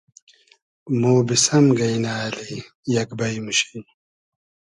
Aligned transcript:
مۉ 0.99 1.23
بیسئم 1.27 1.65
گݷنۂ 1.77 2.11
اللی 2.25 2.53
یئگ 2.93 3.09
بݷ 3.17 3.33
موشی 3.45 3.77